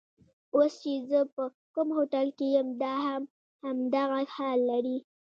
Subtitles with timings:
[0.55, 1.43] اوس چې زه په
[1.73, 3.23] کوم هوټل کې یم دا هم
[3.65, 4.97] همدغه حال لري.